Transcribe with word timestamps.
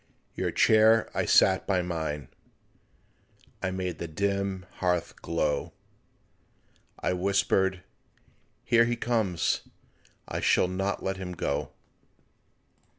Your 0.33 0.49
chair 0.49 1.11
I 1.13 1.25
set 1.25 1.67
by 1.67 1.83
mine, 1.83 2.29
I 3.61 3.69
made 3.69 3.99
the 3.99 4.07
dim 4.07 4.65
hearth 4.77 5.15
glow, 5.21 5.73
I 6.99 7.13
whispered, 7.13 7.83
"When 8.69 8.87
he 8.87 8.95
comes 8.95 9.61
I 10.27 10.39
shall 10.39 10.67
not 10.67 11.03
let 11.03 11.17
him 11.17 11.33
go." 11.33 11.73